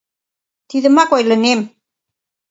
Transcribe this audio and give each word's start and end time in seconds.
—Тидымак 0.69 1.09
ойлынем. 1.15 1.59